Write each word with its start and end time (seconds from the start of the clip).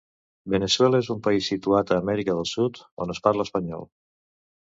Veneçuela 0.53 1.01
és 1.03 1.09
un 1.15 1.19
país 1.27 1.49
situat 1.51 1.91
a 1.95 1.99
Amèrica 2.03 2.35
del 2.39 2.49
Sud 2.53 2.79
on 3.05 3.13
es 3.17 3.23
parla 3.27 3.45
espanyol. 3.49 3.87